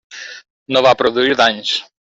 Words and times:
No 0.77 0.83
va 0.87 0.95
produir 1.03 1.39
danys. 1.45 1.79